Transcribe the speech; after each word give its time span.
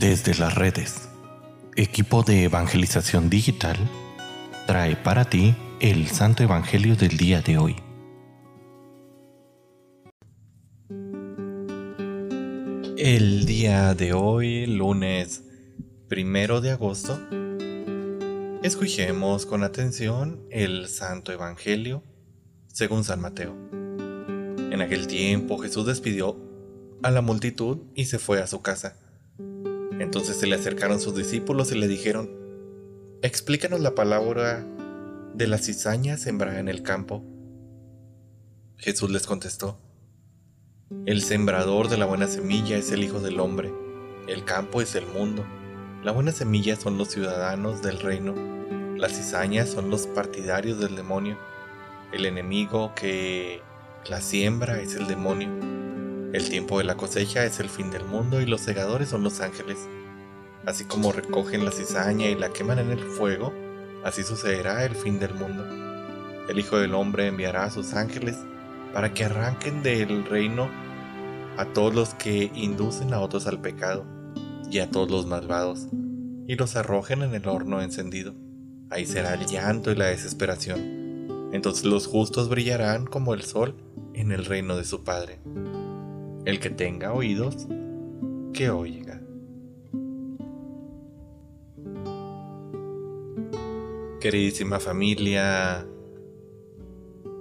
Desde 0.00 0.34
las 0.34 0.54
redes, 0.54 1.10
equipo 1.76 2.22
de 2.22 2.44
evangelización 2.44 3.28
digital 3.28 3.76
trae 4.66 4.96
para 4.96 5.26
ti 5.26 5.54
el 5.78 6.08
Santo 6.08 6.42
Evangelio 6.42 6.96
del 6.96 7.18
día 7.18 7.42
de 7.42 7.58
hoy. 7.58 7.76
El 12.96 13.44
día 13.44 13.94
de 13.94 14.14
hoy, 14.14 14.64
lunes 14.64 15.44
primero 16.08 16.62
de 16.62 16.70
agosto, 16.70 17.20
escuchemos 18.62 19.44
con 19.44 19.62
atención 19.62 20.40
el 20.50 20.88
Santo 20.88 21.30
Evangelio 21.30 22.02
según 22.68 23.04
San 23.04 23.20
Mateo. 23.20 23.54
En 24.72 24.80
aquel 24.80 25.06
tiempo 25.06 25.58
Jesús 25.58 25.84
despidió 25.84 26.38
a 27.02 27.10
la 27.10 27.20
multitud 27.20 27.80
y 27.94 28.06
se 28.06 28.18
fue 28.18 28.40
a 28.40 28.46
su 28.46 28.62
casa. 28.62 28.96
Entonces 30.00 30.38
se 30.38 30.46
le 30.46 30.56
acercaron 30.56 30.98
sus 30.98 31.14
discípulos 31.14 31.70
y 31.72 31.78
le 31.78 31.86
dijeron, 31.86 32.30
Explícanos 33.20 33.80
la 33.80 33.94
palabra 33.94 34.66
de 35.34 35.46
la 35.46 35.58
cizaña 35.58 36.16
sembrada 36.16 36.58
en 36.58 36.70
el 36.70 36.82
campo. 36.82 37.22
Jesús 38.78 39.10
les 39.10 39.26
contestó, 39.26 39.78
El 41.04 41.20
sembrador 41.20 41.90
de 41.90 41.98
la 41.98 42.06
buena 42.06 42.28
semilla 42.28 42.78
es 42.78 42.90
el 42.92 43.04
Hijo 43.04 43.20
del 43.20 43.38
Hombre, 43.40 43.74
el 44.26 44.46
campo 44.46 44.80
es 44.80 44.94
el 44.94 45.06
mundo, 45.06 45.44
la 46.02 46.12
buena 46.12 46.32
semilla 46.32 46.76
son 46.76 46.96
los 46.96 47.08
ciudadanos 47.08 47.82
del 47.82 48.00
reino, 48.00 48.34
las 48.96 49.12
cizañas 49.12 49.68
son 49.68 49.90
los 49.90 50.06
partidarios 50.06 50.80
del 50.80 50.96
demonio, 50.96 51.36
el 52.10 52.24
enemigo 52.24 52.94
que 52.94 53.60
la 54.08 54.22
siembra 54.22 54.80
es 54.80 54.94
el 54.94 55.06
demonio. 55.06 55.69
El 56.32 56.48
tiempo 56.48 56.78
de 56.78 56.84
la 56.84 56.96
cosecha 56.96 57.44
es 57.44 57.60
el 57.60 57.68
fin 57.68 57.90
del 57.90 58.04
mundo 58.04 58.40
y 58.40 58.46
los 58.46 58.60
segadores 58.60 59.08
son 59.08 59.22
los 59.22 59.40
ángeles. 59.40 59.78
Así 60.66 60.84
como 60.84 61.12
recogen 61.12 61.64
la 61.64 61.72
cizaña 61.72 62.28
y 62.28 62.34
la 62.34 62.50
queman 62.50 62.78
en 62.78 62.90
el 62.90 63.00
fuego, 63.00 63.52
así 64.04 64.22
sucederá 64.22 64.84
el 64.84 64.94
fin 64.94 65.18
del 65.18 65.34
mundo. 65.34 65.64
El 66.48 66.58
Hijo 66.58 66.78
del 66.78 66.94
Hombre 66.94 67.26
enviará 67.26 67.64
a 67.64 67.70
sus 67.70 67.94
ángeles 67.94 68.36
para 68.92 69.12
que 69.12 69.24
arranquen 69.24 69.82
del 69.82 70.24
reino 70.24 70.68
a 71.56 71.64
todos 71.66 71.94
los 71.94 72.14
que 72.14 72.50
inducen 72.54 73.12
a 73.12 73.20
otros 73.20 73.46
al 73.46 73.60
pecado 73.60 74.04
y 74.70 74.78
a 74.78 74.90
todos 74.90 75.10
los 75.10 75.26
malvados, 75.26 75.88
y 76.46 76.54
los 76.54 76.76
arrojen 76.76 77.22
en 77.22 77.34
el 77.34 77.48
horno 77.48 77.82
encendido. 77.82 78.34
Ahí 78.88 79.04
será 79.04 79.34
el 79.34 79.46
llanto 79.46 79.90
y 79.90 79.96
la 79.96 80.06
desesperación 80.06 81.00
entonces 81.52 81.84
los 81.84 82.06
justos 82.06 82.48
brillarán 82.48 83.06
como 83.06 83.34
el 83.34 83.42
sol 83.42 83.74
en 84.14 84.32
el 84.32 84.44
reino 84.44 84.76
de 84.76 84.84
su 84.84 85.02
Padre. 85.02 85.40
El 86.44 86.60
que 86.60 86.70
tenga 86.70 87.12
oídos, 87.12 87.66
que 88.52 88.70
oiga. 88.70 89.20
Queridísima 94.20 94.80
familia, 94.80 95.86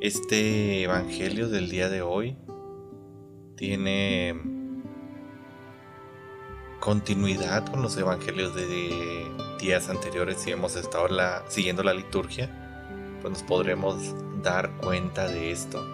este 0.00 0.82
Evangelio 0.82 1.48
del 1.48 1.68
día 1.68 1.88
de 1.88 2.02
hoy 2.02 2.36
tiene 3.56 4.40
continuidad 6.80 7.66
con 7.70 7.82
los 7.82 7.96
Evangelios 7.96 8.54
de 8.54 9.26
días 9.60 9.88
anteriores 9.88 10.38
si 10.38 10.50
hemos 10.50 10.76
estado 10.76 11.08
siguiendo 11.48 11.82
la 11.82 11.94
liturgia 11.94 12.62
pues 13.22 13.34
nos 13.34 13.42
podremos 13.44 13.96
dar 14.42 14.72
cuenta 14.78 15.28
de 15.28 15.52
esto. 15.52 15.86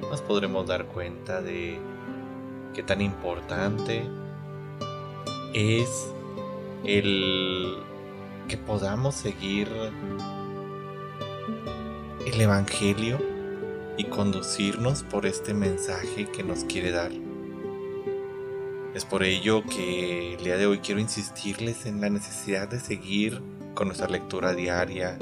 Nos 0.00 0.22
podremos 0.22 0.66
dar 0.66 0.86
cuenta 0.86 1.42
de 1.42 1.78
qué 2.74 2.82
tan 2.82 3.00
importante 3.00 4.04
es 5.52 6.08
el 6.84 7.76
que 8.48 8.56
podamos 8.56 9.14
seguir 9.14 9.68
el 12.26 12.40
Evangelio 12.40 13.18
y 13.96 14.04
conducirnos 14.04 15.02
por 15.02 15.26
este 15.26 15.54
mensaje 15.54 16.26
que 16.26 16.42
nos 16.42 16.64
quiere 16.64 16.90
dar. 16.90 17.10
Es 18.94 19.04
por 19.04 19.22
ello 19.22 19.62
que 19.64 20.34
el 20.34 20.44
día 20.44 20.56
de 20.56 20.66
hoy 20.66 20.78
quiero 20.78 21.00
insistirles 21.00 21.86
en 21.86 22.00
la 22.00 22.10
necesidad 22.10 22.68
de 22.68 22.80
seguir 22.80 23.40
con 23.74 23.88
nuestra 23.88 24.08
lectura 24.08 24.52
diaria, 24.52 25.18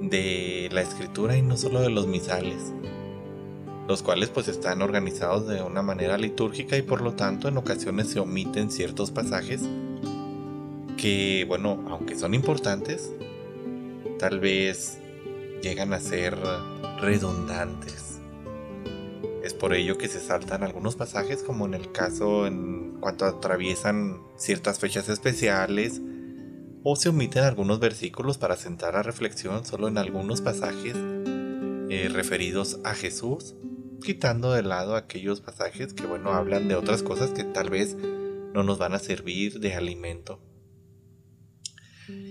de 0.00 0.68
la 0.72 0.80
escritura 0.80 1.36
y 1.36 1.42
no 1.42 1.56
solo 1.56 1.80
de 1.80 1.90
los 1.90 2.06
misales, 2.06 2.72
los 3.88 4.02
cuales 4.02 4.28
pues 4.28 4.48
están 4.48 4.82
organizados 4.82 5.48
de 5.48 5.62
una 5.62 5.80
manera 5.80 6.18
litúrgica 6.18 6.76
y 6.76 6.82
por 6.82 7.00
lo 7.00 7.14
tanto 7.14 7.48
en 7.48 7.56
ocasiones 7.56 8.10
se 8.10 8.20
omiten 8.20 8.70
ciertos 8.70 9.10
pasajes 9.10 9.62
que 10.98 11.46
bueno, 11.48 11.86
aunque 11.88 12.14
son 12.14 12.34
importantes, 12.34 13.10
tal 14.18 14.40
vez 14.40 14.98
llegan 15.62 15.94
a 15.94 16.00
ser 16.00 16.36
redundantes. 17.00 18.18
Es 19.42 19.54
por 19.54 19.72
ello 19.72 19.96
que 19.96 20.08
se 20.08 20.20
saltan 20.20 20.64
algunos 20.64 20.94
pasajes 20.94 21.42
como 21.42 21.64
en 21.64 21.72
el 21.72 21.90
caso 21.90 22.46
en 22.46 22.98
cuanto 23.00 23.24
atraviesan 23.24 24.20
ciertas 24.36 24.78
fechas 24.80 25.08
especiales, 25.08 26.02
o 26.84 26.94
se 26.94 27.08
omiten 27.08 27.44
algunos 27.44 27.80
versículos 27.80 28.36
para 28.36 28.56
sentar 28.56 28.96
a 28.96 29.02
reflexión 29.02 29.64
solo 29.64 29.88
en 29.88 29.96
algunos 29.96 30.42
pasajes 30.42 30.94
eh, 31.90 32.08
referidos 32.12 32.80
a 32.84 32.94
Jesús, 32.94 33.54
quitando 34.02 34.52
de 34.52 34.62
lado 34.62 34.96
aquellos 34.96 35.40
pasajes 35.40 35.92
que, 35.92 36.06
bueno, 36.06 36.32
hablan 36.32 36.68
de 36.68 36.74
otras 36.74 37.02
cosas 37.02 37.30
que 37.30 37.44
tal 37.44 37.70
vez 37.70 37.96
no 38.54 38.62
nos 38.62 38.78
van 38.78 38.94
a 38.94 38.98
servir 38.98 39.60
de 39.60 39.74
alimento. 39.74 40.40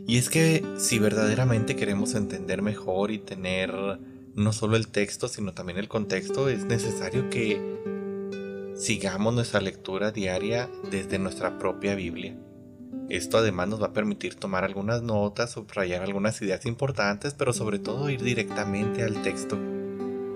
Y 0.07 0.17
es 0.17 0.29
que 0.29 0.63
si 0.78 1.00
verdaderamente 1.00 1.75
queremos 1.75 2.16
entender 2.16 2.61
mejor 2.61 3.11
y 3.11 3.19
tener 3.19 3.73
no 4.33 4.53
solo 4.53 4.78
el 4.78 4.88
texto, 4.88 5.28
sino 5.28 5.53
también 5.53 5.78
el 5.78 5.88
contexto, 5.88 6.50
es 6.50 6.66
necesario 6.66 7.29
que 7.29 7.59
sigamos 8.75 9.34
nuestra 9.34 9.61
lectura 9.61 10.11
diaria 10.11 10.69
desde 10.89 11.19
nuestra 11.19 11.57
propia 11.57 11.95
Biblia. 11.95 12.38
Esto 13.09 13.38
además 13.38 13.69
nos 13.69 13.81
va 13.81 13.88
a 13.88 13.94
permitir 13.94 14.35
tomar 14.35 14.63
algunas 14.63 15.01
notas, 15.01 15.51
subrayar 15.51 16.03
algunas 16.03 16.41
ideas 16.41 16.66
importantes, 16.66 17.34
pero 17.34 17.53
sobre 17.53 17.79
todo 17.79 18.09
ir 18.09 18.22
directamente 18.22 19.03
al 19.03 19.22
texto, 19.22 19.57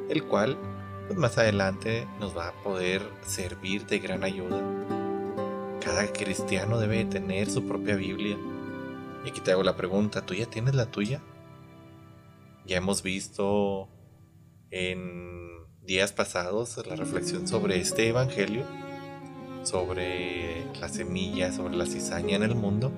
el 0.10 0.24
cual 0.24 0.58
pues 1.08 1.18
más 1.18 1.38
adelante 1.38 2.08
nos 2.20 2.36
va 2.36 2.50
a 2.50 2.64
poder 2.64 3.02
servir 3.26 3.86
de 3.86 4.00
gran 4.00 4.24
ayuda. 4.24 4.62
Cada 5.84 6.12
cristiano 6.12 6.80
debe 6.80 7.06
tener 7.06 7.50
su 7.50 7.68
propia 7.68 7.96
Biblia. 7.96 8.38
Y 9.26 9.30
aquí 9.30 9.42
te 9.42 9.52
hago 9.52 9.64
la 9.64 9.76
pregunta, 9.76 10.26
¿tú 10.26 10.34
ya 10.34 10.46
tienes 10.46 10.76
la 10.76 10.86
tuya? 10.86 11.22
Ya 12.66 12.78
hemos 12.78 13.04
visto 13.04 13.90
en 14.70 15.66
días 15.84 16.14
pasados 16.14 16.80
la 16.88 16.96
reflexión 16.96 17.48
sobre 17.48 17.80
este 17.80 18.08
Evangelio 18.08 18.66
sobre 19.64 20.66
la 20.80 20.90
semilla, 20.90 21.52
sobre 21.52 21.76
la 21.76 21.86
cizaña 21.86 22.36
en 22.36 22.44
el 22.44 22.56
mundo. 22.56 22.92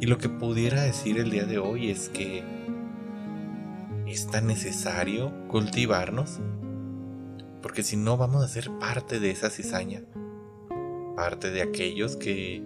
Y 0.00 0.06
lo 0.06 0.18
que 0.18 0.28
pudiera 0.28 0.82
decir 0.82 1.18
el 1.18 1.30
día 1.30 1.44
de 1.44 1.58
hoy 1.58 1.90
es 1.90 2.08
que 2.08 2.42
es 4.06 4.26
tan 4.30 4.46
necesario 4.46 5.32
cultivarnos, 5.48 6.38
porque 7.66 7.82
si 7.82 7.96
no 7.96 8.16
vamos 8.16 8.44
a 8.44 8.46
ser 8.46 8.70
parte 8.78 9.18
de 9.18 9.32
esa 9.32 9.50
cizaña, 9.50 10.04
parte 11.16 11.50
de 11.50 11.62
aquellos 11.62 12.14
que 12.14 12.62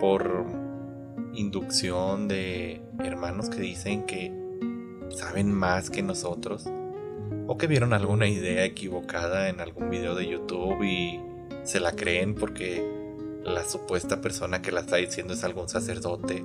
por 0.00 0.46
inducción 1.32 2.26
de 2.26 2.82
hermanos 2.98 3.48
que 3.48 3.60
dicen 3.60 4.04
que 4.04 4.32
saben 5.10 5.52
más 5.52 5.90
que 5.90 6.02
nosotros, 6.02 6.68
o 7.46 7.56
que 7.56 7.68
vieron 7.68 7.92
alguna 7.92 8.26
idea 8.26 8.64
equivocada 8.64 9.48
en 9.48 9.60
algún 9.60 9.90
video 9.90 10.16
de 10.16 10.26
YouTube 10.26 10.82
y 10.82 11.20
se 11.62 11.78
la 11.78 11.92
creen 11.92 12.34
porque 12.34 12.84
la 13.44 13.64
supuesta 13.64 14.20
persona 14.20 14.60
que 14.60 14.72
la 14.72 14.80
está 14.80 14.96
diciendo 14.96 15.34
es 15.34 15.44
algún 15.44 15.68
sacerdote. 15.68 16.42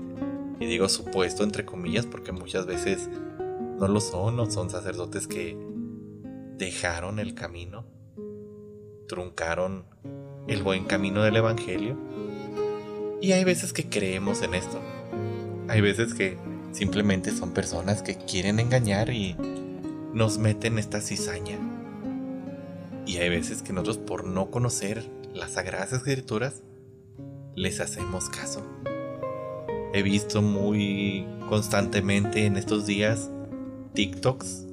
Y 0.60 0.68
digo 0.68 0.88
supuesto 0.88 1.44
entre 1.44 1.66
comillas 1.66 2.06
porque 2.06 2.32
muchas 2.32 2.68
veces 2.68 3.10
no 3.80 3.88
lo 3.88 4.02
son 4.02 4.40
o 4.40 4.52
son 4.52 4.70
sacerdotes 4.70 5.26
que 5.26 5.73
dejaron 6.58 7.20
el 7.20 7.34
camino, 7.34 7.86
truncaron 9.08 9.86
el 10.48 10.64
buen 10.64 10.86
camino 10.86 11.24
del 11.24 11.38
Evangelio. 11.38 11.98
Y 13.22 13.32
hay 13.32 13.44
veces 13.44 13.74
que 13.74 13.90
creemos 13.90 14.42
en 14.42 14.54
esto. 14.54 14.82
Hay 15.70 15.82
veces 15.82 16.14
que 16.14 16.38
simplemente 16.72 17.32
son 17.32 17.54
personas 17.54 18.02
que 18.02 18.18
quieren 18.18 18.60
engañar 18.60 19.10
y 19.10 19.36
nos 20.14 20.38
meten 20.38 20.78
esta 20.78 21.02
cizaña. 21.02 21.58
Y 23.06 23.18
hay 23.18 23.30
veces 23.30 23.62
que 23.62 23.74
nosotros 23.74 23.98
por 23.98 24.26
no 24.26 24.52
conocer 24.52 25.10
las 25.34 25.54
sagradas 25.54 25.94
escrituras, 25.94 26.64
les 27.56 27.80
hacemos 27.80 28.30
caso. 28.30 28.62
He 29.94 30.02
visto 30.02 30.42
muy 30.42 31.28
constantemente 31.48 32.46
en 32.46 32.58
estos 32.58 32.86
días 32.86 33.30
TikToks 33.94 34.68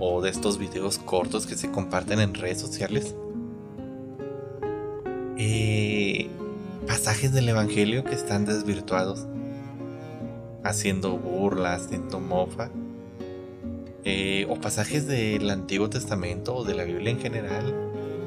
o 0.00 0.20
de 0.22 0.30
estos 0.30 0.58
videos 0.58 0.98
cortos 0.98 1.46
que 1.46 1.56
se 1.56 1.70
comparten 1.70 2.20
en 2.20 2.34
redes 2.34 2.60
sociales. 2.60 3.14
Eh, 5.38 6.28
pasajes 6.86 7.32
del 7.32 7.48
Evangelio 7.48 8.04
que 8.04 8.14
están 8.14 8.44
desvirtuados, 8.44 9.26
haciendo 10.64 11.16
burlas, 11.16 11.86
haciendo 11.86 12.20
mofa, 12.20 12.70
eh, 14.04 14.46
o 14.48 14.56
pasajes 14.56 15.06
del 15.06 15.50
Antiguo 15.50 15.90
Testamento 15.90 16.54
o 16.54 16.64
de 16.64 16.74
la 16.74 16.84
Biblia 16.84 17.10
en 17.10 17.20
general, 17.20 17.74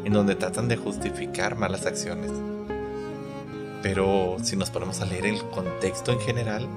en 0.03 0.13
donde 0.13 0.35
tratan 0.35 0.67
de 0.67 0.77
justificar 0.77 1.55
malas 1.55 1.85
acciones. 1.85 2.31
Pero 3.81 4.37
si 4.43 4.57
nos 4.57 4.69
ponemos 4.69 4.99
a 4.99 5.05
leer 5.05 5.25
el 5.25 5.41
contexto 5.49 6.11
en 6.11 6.19
general, 6.19 6.67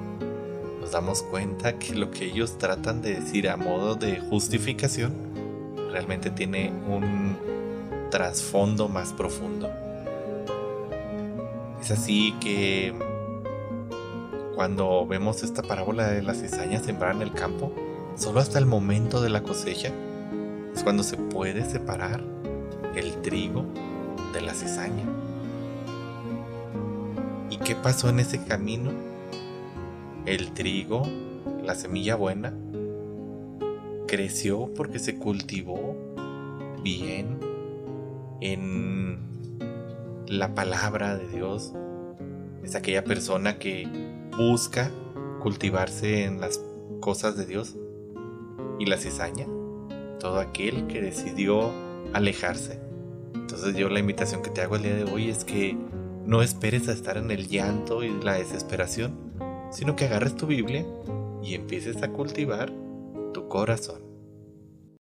damos 0.93 1.23
cuenta 1.23 1.79
que 1.79 1.95
lo 1.95 2.11
que 2.11 2.25
ellos 2.25 2.57
tratan 2.59 3.01
de 3.01 3.15
decir 3.15 3.49
a 3.49 3.57
modo 3.57 3.95
de 3.95 4.19
justificación 4.19 5.13
realmente 5.91 6.29
tiene 6.29 6.71
un 6.87 7.35
trasfondo 8.11 8.87
más 8.87 9.11
profundo. 9.11 9.69
Es 11.81 11.89
así 11.91 12.33
que 12.39 12.93
cuando 14.55 15.05
vemos 15.07 15.41
esta 15.41 15.63
parábola 15.63 16.07
de 16.07 16.21
la 16.21 16.35
cizaña 16.35 16.79
sembrar 16.79 17.15
en 17.15 17.23
el 17.23 17.33
campo, 17.33 17.73
solo 18.15 18.39
hasta 18.39 18.59
el 18.59 18.67
momento 18.67 19.19
de 19.19 19.29
la 19.29 19.41
cosecha 19.41 19.91
es 20.75 20.83
cuando 20.83 21.01
se 21.01 21.17
puede 21.17 21.65
separar 21.65 22.21
el 22.95 23.19
trigo 23.23 23.65
de 24.31 24.41
la 24.41 24.53
cizaña. 24.53 25.05
¿Y 27.49 27.57
qué 27.57 27.75
pasó 27.75 28.09
en 28.09 28.19
ese 28.19 28.43
camino? 28.43 29.12
El 30.25 30.53
trigo, 30.53 31.03
la 31.63 31.75
semilla 31.75 32.15
buena, 32.15 32.53
creció 34.07 34.73
porque 34.73 34.99
se 34.99 35.17
cultivó 35.17 35.97
bien 36.81 37.39
en 38.39 39.19
la 40.27 40.55
palabra 40.55 41.17
de 41.17 41.27
Dios. 41.27 41.73
Es 42.63 42.75
aquella 42.75 43.03
persona 43.03 43.59
que 43.59 43.87
busca 44.37 44.91
cultivarse 45.41 46.23
en 46.23 46.39
las 46.39 46.61
cosas 47.01 47.35
de 47.35 47.45
Dios. 47.45 47.75
Y 48.79 48.85
la 48.85 48.97
cizaña, 48.97 49.45
todo 50.19 50.39
aquel 50.39 50.87
que 50.87 51.01
decidió 51.01 51.69
alejarse. 52.13 52.79
Entonces 53.35 53.75
yo 53.75 53.89
la 53.89 53.99
invitación 53.99 54.41
que 54.41 54.49
te 54.49 54.61
hago 54.61 54.77
el 54.77 54.83
día 54.83 54.95
de 54.95 55.03
hoy 55.03 55.29
es 55.29 55.43
que 55.43 55.77
no 56.25 56.41
esperes 56.41 56.87
a 56.87 56.93
estar 56.93 57.17
en 57.17 57.29
el 57.29 57.49
llanto 57.49 58.03
y 58.03 58.09
la 58.23 58.33
desesperación, 58.33 59.17
sino 59.73 59.95
que 59.95 60.05
agarres 60.05 60.35
tu 60.35 60.45
Biblia 60.45 60.85
y 61.41 61.55
empieces 61.55 62.01
a 62.03 62.09
cultivar 62.09 62.71
tu 63.33 63.47
corazón. 63.49 64.02